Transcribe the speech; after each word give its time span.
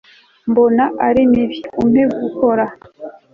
mbona 0.49 0.83
ari 1.07 1.21
mibi, 1.31 1.57
umpe 1.81 2.01
gukora 2.21 2.65